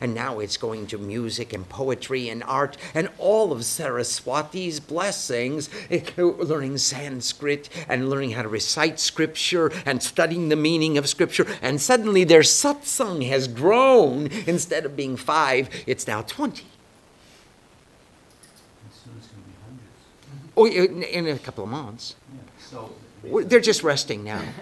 And 0.00 0.14
now 0.14 0.38
it's 0.38 0.56
going 0.56 0.86
to 0.88 0.98
music 0.98 1.52
and 1.52 1.68
poetry 1.68 2.28
and 2.28 2.42
art 2.44 2.76
and 2.94 3.08
all 3.18 3.52
of 3.52 3.64
Saraswati's 3.64 4.80
blessings, 4.80 5.68
eh, 5.90 6.02
learning 6.16 6.78
Sanskrit 6.78 7.68
and 7.88 8.10
learning 8.10 8.32
how 8.32 8.42
to 8.42 8.48
recite 8.48 8.98
scripture 9.00 9.70
and 9.86 10.02
studying 10.02 10.48
the 10.48 10.56
meaning 10.56 10.98
of 10.98 11.08
scripture. 11.08 11.46
And 11.62 11.80
suddenly 11.80 12.24
their 12.24 12.40
satsang 12.40 13.28
has 13.28 13.46
grown. 13.48 14.26
Instead 14.46 14.84
of 14.84 14.96
being 14.96 15.16
five, 15.16 15.68
it's 15.86 16.06
now 16.06 16.22
20. 16.22 16.62
And 16.62 16.68
soon 18.92 19.14
it's 19.18 19.28
gonna 19.28 19.42
be 19.46 19.52
hundreds. 19.64 19.88
Oh, 20.56 20.66
in, 20.66 21.02
in 21.02 21.26
a 21.34 21.38
couple 21.38 21.64
of 21.64 21.70
months. 21.70 22.16
Yeah, 22.32 22.40
so. 22.58 22.92
the 23.22 23.44
They're 23.44 23.60
just 23.60 23.82
resting 23.82 24.24
now. 24.24 24.42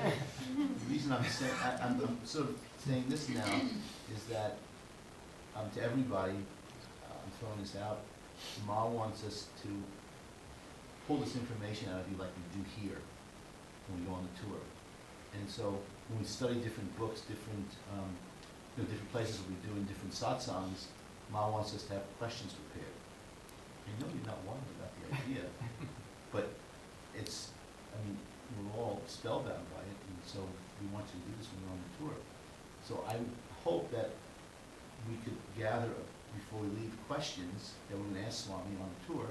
The 0.54 0.98
reason 0.98 1.12
I'm 1.12 1.24
saying, 1.24 1.52
I, 1.62 1.76
I'm 1.84 2.18
sort 2.24 2.50
of 2.50 2.56
saying 2.84 3.04
this 3.08 3.28
now 3.30 3.60
is 4.14 4.24
that, 4.30 4.58
um, 5.56 5.70
to 5.74 5.82
everybody, 5.82 6.36
uh, 7.04 7.12
I'm 7.12 7.32
throwing 7.38 7.60
this 7.60 7.76
out, 7.76 8.00
Ma 8.66 8.86
wants 8.86 9.24
us 9.24 9.46
to 9.62 9.68
pull 11.06 11.18
this 11.18 11.34
information 11.36 11.88
out 11.90 12.00
of 12.00 12.10
you 12.10 12.16
like 12.16 12.30
we 12.34 12.62
do 12.62 12.64
here 12.80 12.98
when 13.88 14.00
we 14.00 14.06
go 14.06 14.14
on 14.14 14.26
the 14.26 14.34
tour. 14.42 14.60
And 15.34 15.48
so, 15.48 15.78
when 16.08 16.20
we 16.20 16.26
study 16.26 16.56
different 16.60 16.96
books, 16.98 17.22
different, 17.22 17.68
um, 17.94 18.10
you 18.76 18.82
know, 18.82 18.88
different 18.88 19.12
places 19.12 19.38
that 19.38 19.48
we 19.48 19.56
do 19.64 19.72
in 19.76 19.84
different 19.84 20.12
satsangs, 20.12 20.92
Ma 21.32 21.48
wants 21.48 21.74
us 21.74 21.84
to 21.84 21.94
have 21.94 22.04
questions 22.18 22.52
prepared. 22.52 22.92
I 23.88 23.90
know 24.00 24.08
you're 24.12 24.28
not 24.28 24.40
worried 24.44 24.72
about 24.76 24.92
the 25.00 25.04
idea, 25.16 25.48
but 26.32 26.48
it's, 27.16 27.50
I 27.92 28.04
mean, 28.04 28.16
we're 28.56 28.80
all 28.80 29.00
spellbound 29.06 29.64
by 29.72 29.80
it, 29.80 29.98
and 30.08 30.16
so 30.26 30.40
we 30.80 30.88
want 30.92 31.06
you 31.12 31.20
to 31.20 31.26
do 31.28 31.32
this 31.38 31.48
when 31.52 31.64
we're 31.64 31.72
on 31.72 31.80
the 31.80 31.92
tour. 32.00 32.16
So 32.84 33.04
I 33.08 33.16
hope 33.64 33.90
that 33.92 34.12
we 35.08 35.16
could 35.24 35.36
gather, 35.58 35.90
before 36.34 36.60
we 36.60 36.68
leave, 36.80 36.92
questions 37.08 37.72
that 37.88 37.98
we're 37.98 38.04
gonna 38.14 38.26
ask 38.26 38.46
Swami 38.46 38.76
on 38.80 38.88
the 38.88 39.00
tour, 39.12 39.26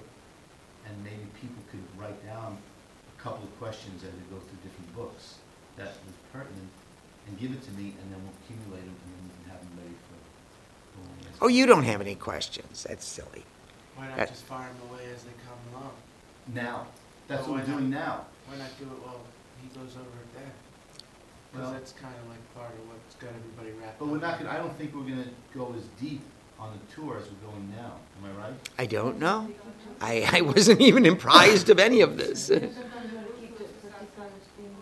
and 0.86 0.94
maybe 1.04 1.26
people 1.40 1.64
could 1.72 1.84
write 1.98 2.20
down 2.26 2.58
a 2.58 3.22
couple 3.22 3.44
of 3.44 3.54
questions 3.60 4.04
as 4.04 4.12
we 4.14 4.24
go 4.34 4.40
through 4.42 4.60
different 4.64 4.96
books 4.96 5.36
that 5.78 5.96
was 6.06 6.16
pertinent, 6.34 6.70
and 7.28 7.40
give 7.40 7.52
it 7.52 7.62
to 7.64 7.72
me, 7.72 7.94
and 8.02 8.06
then 8.12 8.20
we'll 8.22 8.36
accumulate 8.44 8.84
them, 8.84 8.98
and 9.06 9.10
then 9.14 9.24
we 9.26 9.34
can 9.42 9.46
have 9.52 9.62
them 9.62 9.74
ready 9.78 9.96
for, 10.10 10.18
for 10.94 11.00
when 11.08 11.16
we 11.22 11.28
ask. 11.30 11.38
Oh, 11.42 11.48
you 11.48 11.66
don't 11.66 11.84
have 11.84 12.02
any 12.02 12.16
questions. 12.16 12.84
That's 12.88 13.06
silly. 13.06 13.46
Why 13.96 14.10
not 14.10 14.28
just 14.28 14.44
fire 14.44 14.68
them 14.68 14.90
away 14.90 15.06
as 15.14 15.24
they 15.24 15.36
come 15.46 15.60
along? 15.72 15.94
Now, 16.54 16.88
that's 17.28 17.48
what 17.48 17.60
we're 17.60 17.66
doing 17.66 17.90
now. 17.90 18.26
Why 18.48 18.58
not 18.58 18.70
do 18.80 18.86
it 18.86 19.00
while 19.06 19.22
he 19.62 19.68
goes 19.70 19.96
over 19.96 20.20
there? 20.36 20.52
Well- 21.54 21.62
Because 21.64 21.72
that's 21.74 21.92
kind 21.94 22.16
of 22.24 22.30
like 22.30 22.56
part 22.56 22.72
of 22.74 22.88
what's 22.88 23.16
got 23.16 23.30
everybody 23.30 23.72
wrapped 23.80 23.94
up. 23.94 24.00
But 24.00 24.08
we're 24.10 24.20
not 24.20 24.38
gonna, 24.40 24.50
I 24.52 24.58
don't 24.58 24.76
think 24.78 24.96
we're 24.96 25.04
gonna 25.04 25.26
go 25.54 25.74
as 25.78 25.84
deep 26.00 26.22
on 26.60 26.72
the 26.78 26.94
tour 26.96 27.18
as 27.18 27.26
we're 27.30 27.50
going 27.52 27.70
now, 27.76 27.94
am 28.24 28.30
I 28.38 28.44
right? 28.50 28.54
I 28.78 28.86
don't 28.86 29.20
know. 29.20 29.50
I, 30.00 30.28
I 30.32 30.42
wasn't 30.42 30.80
even 30.82 31.06
apprised 31.06 31.70
of 31.70 31.80
any 31.80 32.02
of 32.02 32.18
this. 32.18 32.46
Sometimes 32.46 32.72
you 32.76 33.18
want 33.18 33.28
to 33.36 33.42
keep 33.42 33.60
it, 33.60 33.70
but 33.82 34.00
this 34.00 34.10
time 34.16 34.28
it's 34.38 34.48
being 34.58 34.76